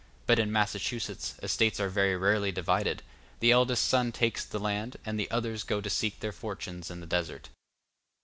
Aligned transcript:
But 0.25 0.39
in 0.39 0.51
Massachusetts 0.51 1.35
estates 1.43 1.79
are 1.79 1.87
very 1.87 2.17
rarely 2.17 2.51
divided; 2.51 3.03
the 3.39 3.51
eldest 3.51 3.85
son 3.85 4.11
takes 4.11 4.43
the 4.43 4.57
land, 4.57 4.97
and 5.05 5.19
the 5.19 5.29
others 5.29 5.61
go 5.61 5.79
to 5.79 5.91
seek 5.91 6.21
their 6.21 6.31
fortune 6.31 6.81
in 6.89 7.01
the 7.01 7.05
desert. 7.05 7.49